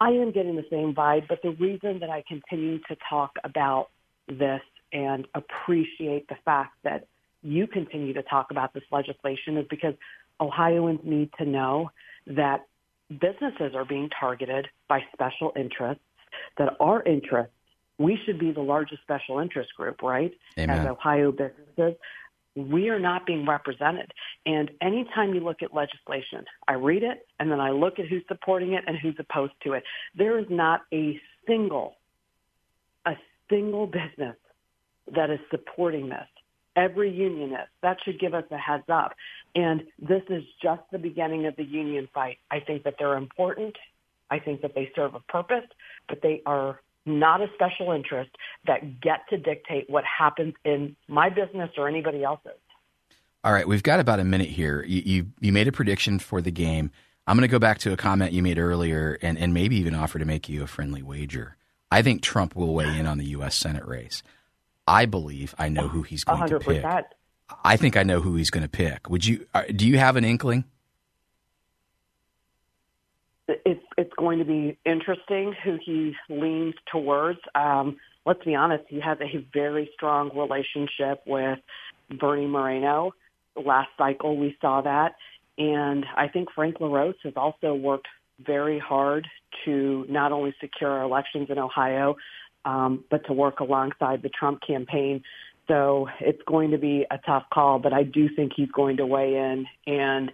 I 0.00 0.10
am 0.10 0.30
getting 0.30 0.56
the 0.56 0.66
same 0.70 0.94
vibe, 0.94 1.26
but 1.28 1.40
the 1.42 1.52
reason 1.52 2.00
that 2.00 2.10
I 2.10 2.22
continue 2.28 2.78
to 2.80 2.96
talk 3.08 3.36
about 3.42 3.88
this 4.28 4.60
and 4.92 5.26
appreciate 5.34 6.28
the 6.28 6.36
fact 6.44 6.74
that 6.84 7.06
you 7.46 7.66
continue 7.66 8.12
to 8.12 8.22
talk 8.22 8.50
about 8.50 8.74
this 8.74 8.82
legislation 8.90 9.56
is 9.56 9.66
because 9.70 9.94
Ohioans 10.40 11.00
need 11.04 11.30
to 11.38 11.44
know 11.44 11.90
that 12.26 12.66
businesses 13.08 13.74
are 13.74 13.84
being 13.84 14.10
targeted 14.18 14.66
by 14.88 15.00
special 15.12 15.52
interests, 15.56 16.02
that 16.58 16.74
our 16.80 17.02
interests, 17.04 17.52
we 17.98 18.18
should 18.26 18.38
be 18.38 18.52
the 18.52 18.60
largest 18.60 19.00
special 19.02 19.38
interest 19.38 19.70
group, 19.76 20.02
right? 20.02 20.32
Amen. 20.58 20.80
As 20.80 20.86
Ohio 20.86 21.32
businesses. 21.32 21.98
We 22.56 22.88
are 22.88 22.98
not 22.98 23.26
being 23.26 23.46
represented. 23.46 24.10
And 24.46 24.70
anytime 24.80 25.34
you 25.34 25.40
look 25.40 25.62
at 25.62 25.74
legislation, 25.74 26.44
I 26.66 26.72
read 26.72 27.02
it 27.02 27.26
and 27.38 27.50
then 27.50 27.60
I 27.60 27.70
look 27.70 27.98
at 27.98 28.06
who's 28.06 28.24
supporting 28.28 28.72
it 28.72 28.84
and 28.86 28.96
who's 28.96 29.14
opposed 29.18 29.52
to 29.64 29.74
it. 29.74 29.84
There 30.16 30.38
is 30.38 30.46
not 30.48 30.80
a 30.92 31.20
single, 31.46 31.96
a 33.04 33.12
single 33.50 33.86
business 33.86 34.36
that 35.14 35.28
is 35.30 35.38
supporting 35.50 36.08
this. 36.08 36.26
Every 36.76 37.10
unionist. 37.10 37.70
That 37.82 37.96
should 38.04 38.20
give 38.20 38.34
us 38.34 38.44
a 38.50 38.58
heads 38.58 38.84
up. 38.88 39.14
And 39.54 39.84
this 39.98 40.22
is 40.28 40.44
just 40.62 40.82
the 40.92 40.98
beginning 40.98 41.46
of 41.46 41.56
the 41.56 41.64
union 41.64 42.08
fight. 42.12 42.38
I 42.50 42.60
think 42.60 42.84
that 42.84 42.96
they're 42.98 43.16
important. 43.16 43.74
I 44.30 44.38
think 44.38 44.60
that 44.62 44.74
they 44.74 44.92
serve 44.94 45.14
a 45.14 45.20
purpose, 45.20 45.64
but 46.08 46.20
they 46.22 46.42
are 46.44 46.80
not 47.06 47.40
a 47.40 47.46
special 47.54 47.92
interest 47.92 48.30
that 48.66 49.00
get 49.00 49.20
to 49.30 49.38
dictate 49.38 49.88
what 49.88 50.04
happens 50.04 50.54
in 50.64 50.96
my 51.08 51.30
business 51.30 51.70
or 51.78 51.88
anybody 51.88 52.22
else's. 52.24 52.52
All 53.44 53.52
right, 53.52 53.66
we've 53.66 53.82
got 53.82 54.00
about 54.00 54.18
a 54.18 54.24
minute 54.24 54.48
here. 54.48 54.82
You 54.82 55.02
you, 55.04 55.26
you 55.40 55.52
made 55.52 55.68
a 55.68 55.72
prediction 55.72 56.18
for 56.18 56.42
the 56.42 56.50
game. 56.50 56.90
I'm 57.26 57.36
going 57.36 57.42
to 57.42 57.52
go 57.52 57.58
back 57.58 57.78
to 57.78 57.92
a 57.92 57.96
comment 57.96 58.32
you 58.32 58.42
made 58.42 58.58
earlier 58.58 59.18
and, 59.22 59.38
and 59.38 59.54
maybe 59.54 59.76
even 59.76 59.94
offer 59.94 60.18
to 60.18 60.24
make 60.24 60.48
you 60.48 60.62
a 60.62 60.66
friendly 60.66 61.02
wager. 61.02 61.56
I 61.90 62.02
think 62.02 62.22
Trump 62.22 62.54
will 62.54 62.74
weigh 62.74 62.98
in 62.98 63.06
on 63.06 63.18
the 63.18 63.26
U.S. 63.26 63.54
Senate 63.54 63.86
race. 63.86 64.22
I 64.86 65.06
believe 65.06 65.54
I 65.58 65.68
know 65.68 65.88
who 65.88 66.02
he's 66.02 66.24
going 66.24 66.40
100%. 66.40 66.48
to 66.48 66.58
pick. 66.60 66.84
I 67.64 67.76
think 67.76 67.96
I 67.96 68.02
know 68.02 68.20
who 68.20 68.36
he's 68.36 68.50
going 68.50 68.62
to 68.62 68.68
pick. 68.68 69.08
Would 69.08 69.24
you? 69.24 69.46
Uh, 69.54 69.62
do 69.74 69.86
you 69.86 69.98
have 69.98 70.16
an 70.16 70.24
inkling? 70.24 70.64
It's 73.48 73.82
it's 73.96 74.12
going 74.18 74.40
to 74.40 74.44
be 74.44 74.76
interesting 74.84 75.54
who 75.64 75.78
he 75.84 76.14
leans 76.28 76.74
towards. 76.90 77.38
Um, 77.54 77.96
let's 78.24 78.44
be 78.44 78.56
honest, 78.56 78.84
he 78.88 79.00
has 79.00 79.18
a 79.20 79.46
very 79.52 79.88
strong 79.94 80.36
relationship 80.36 81.22
with 81.26 81.60
Bernie 82.18 82.46
Moreno. 82.46 83.12
Last 83.54 83.88
cycle, 83.96 84.36
we 84.36 84.56
saw 84.60 84.82
that, 84.82 85.14
and 85.56 86.04
I 86.16 86.28
think 86.28 86.48
Frank 86.54 86.80
LaRose 86.80 87.14
has 87.22 87.34
also 87.36 87.74
worked 87.74 88.08
very 88.44 88.78
hard 88.78 89.26
to 89.64 90.04
not 90.08 90.32
only 90.32 90.54
secure 90.60 90.90
our 90.90 91.04
elections 91.04 91.48
in 91.48 91.58
Ohio, 91.58 92.16
um, 92.66 93.04
but 93.10 93.24
to 93.26 93.32
work 93.32 93.60
alongside 93.60 94.22
the 94.22 94.28
Trump 94.28 94.60
campaign. 94.66 95.22
So 95.68 96.08
it's 96.20 96.42
going 96.46 96.72
to 96.72 96.78
be 96.78 97.06
a 97.10 97.18
tough 97.18 97.44
call, 97.52 97.78
but 97.78 97.92
I 97.92 98.02
do 98.02 98.28
think 98.34 98.52
he's 98.54 98.70
going 98.70 98.98
to 98.98 99.06
weigh 99.06 99.34
in 99.34 99.66
and 99.86 100.30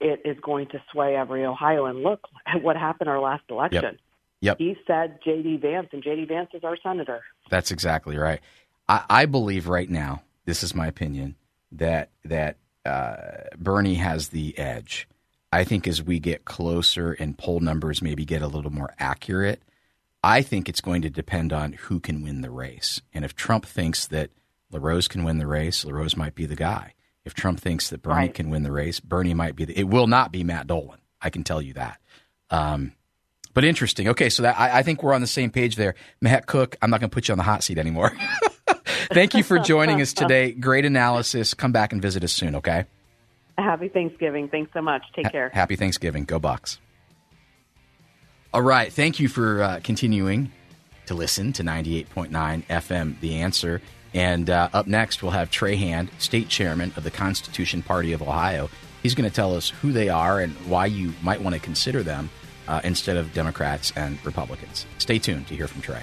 it 0.00 0.22
is 0.24 0.36
going 0.40 0.68
to 0.68 0.82
sway 0.90 1.14
every 1.16 1.44
Ohioan. 1.44 2.02
Look 2.02 2.22
at 2.46 2.62
what 2.62 2.76
happened 2.76 3.10
our 3.10 3.20
last 3.20 3.44
election. 3.50 3.82
Yep. 3.82 3.96
Yep. 4.40 4.58
He 4.58 4.76
said 4.88 5.20
J.D. 5.24 5.58
Vance, 5.58 5.88
and 5.92 6.02
J.D. 6.02 6.24
Vance 6.24 6.50
is 6.52 6.64
our 6.64 6.76
senator. 6.82 7.22
That's 7.48 7.70
exactly 7.70 8.18
right. 8.18 8.40
I, 8.88 9.04
I 9.08 9.26
believe 9.26 9.68
right 9.68 9.88
now, 9.88 10.22
this 10.46 10.64
is 10.64 10.74
my 10.74 10.88
opinion, 10.88 11.36
that 11.70 12.10
that 12.24 12.56
uh, 12.84 13.16
Bernie 13.56 13.94
has 13.94 14.28
the 14.28 14.58
edge. 14.58 15.06
I 15.52 15.62
think 15.62 15.86
as 15.86 16.02
we 16.02 16.18
get 16.18 16.44
closer 16.44 17.12
and 17.12 17.38
poll 17.38 17.60
numbers 17.60 18.02
maybe 18.02 18.24
get 18.24 18.42
a 18.42 18.48
little 18.48 18.72
more 18.72 18.92
accurate, 18.98 19.62
I 20.22 20.42
think 20.42 20.68
it's 20.68 20.80
going 20.80 21.02
to 21.02 21.10
depend 21.10 21.52
on 21.52 21.72
who 21.72 22.00
can 22.00 22.22
win 22.22 22.42
the 22.42 22.50
race. 22.50 23.00
And 23.12 23.24
if 23.24 23.34
Trump 23.34 23.66
thinks 23.66 24.06
that 24.06 24.30
LaRose 24.70 25.08
can 25.08 25.24
win 25.24 25.38
the 25.38 25.46
race, 25.46 25.84
LaRose 25.84 26.16
might 26.16 26.34
be 26.34 26.46
the 26.46 26.56
guy. 26.56 26.94
If 27.24 27.34
Trump 27.34 27.60
thinks 27.60 27.90
that 27.90 28.02
Bernie 28.02 28.16
right. 28.16 28.34
can 28.34 28.50
win 28.50 28.62
the 28.62 28.72
race, 28.72 29.00
Bernie 29.00 29.34
might 29.34 29.54
be 29.54 29.64
the. 29.64 29.78
It 29.78 29.88
will 29.88 30.06
not 30.06 30.32
be 30.32 30.42
Matt 30.44 30.66
Dolan. 30.66 31.00
I 31.20 31.30
can 31.30 31.44
tell 31.44 31.62
you 31.62 31.74
that. 31.74 32.00
Um, 32.50 32.94
but 33.54 33.64
interesting. 33.64 34.08
Okay, 34.08 34.28
so 34.28 34.42
that, 34.42 34.58
I, 34.58 34.78
I, 34.78 34.82
think 34.82 35.02
we're 35.02 35.12
on 35.12 35.20
the 35.20 35.26
same 35.26 35.50
page 35.50 35.76
there. 35.76 35.94
Matt 36.20 36.46
Cooke, 36.46 36.76
I'm 36.82 36.90
not 36.90 37.00
going 37.00 37.10
to 37.10 37.14
put 37.14 37.28
you 37.28 37.32
on 37.32 37.38
the 37.38 37.44
hot 37.44 37.62
seat 37.62 37.78
anymore. 37.78 38.12
Thank 39.12 39.34
you 39.34 39.42
for 39.42 39.58
joining 39.58 40.00
us 40.00 40.12
today. 40.12 40.52
Great 40.52 40.84
analysis. 40.84 41.54
Come 41.54 41.70
back 41.70 41.92
and 41.92 42.00
visit 42.00 42.24
us 42.24 42.32
soon. 42.32 42.56
Okay. 42.56 42.86
Happy 43.58 43.88
Thanksgiving. 43.88 44.48
Thanks 44.48 44.72
so 44.72 44.80
much. 44.80 45.02
Take 45.14 45.30
care. 45.30 45.50
happy 45.52 45.76
Thanksgiving. 45.76 46.24
Go 46.24 46.38
Bucks. 46.38 46.78
All 48.54 48.60
right. 48.62 48.92
Thank 48.92 49.18
you 49.18 49.28
for 49.28 49.62
uh, 49.62 49.80
continuing 49.82 50.52
to 51.06 51.14
listen 51.14 51.54
to 51.54 51.62
98.9 51.62 52.66
FM, 52.66 53.18
The 53.20 53.36
Answer. 53.36 53.80
And 54.12 54.50
uh, 54.50 54.68
up 54.74 54.86
next, 54.86 55.22
we'll 55.22 55.32
have 55.32 55.50
Trey 55.50 55.76
Hand, 55.76 56.10
state 56.18 56.50
chairman 56.50 56.92
of 56.96 57.04
the 57.04 57.10
Constitution 57.10 57.82
Party 57.82 58.12
of 58.12 58.20
Ohio. 58.20 58.68
He's 59.02 59.14
going 59.14 59.28
to 59.28 59.34
tell 59.34 59.56
us 59.56 59.70
who 59.70 59.90
they 59.90 60.10
are 60.10 60.40
and 60.40 60.52
why 60.68 60.84
you 60.84 61.14
might 61.22 61.40
want 61.40 61.54
to 61.54 61.60
consider 61.60 62.02
them 62.02 62.28
uh, 62.68 62.82
instead 62.84 63.16
of 63.16 63.32
Democrats 63.32 63.90
and 63.96 64.22
Republicans. 64.24 64.84
Stay 64.98 65.18
tuned 65.18 65.46
to 65.48 65.56
hear 65.56 65.66
from 65.66 65.80
Trey. 65.80 66.02